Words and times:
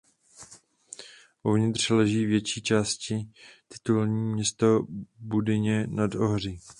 Uvnitř 1.43 1.89
leží 1.89 2.25
větší 2.25 2.61
částí 2.61 3.33
titulní 3.67 4.33
město 4.33 4.85
Budyně 5.19 5.87
nad 5.87 6.15
Ohří. 6.15 6.59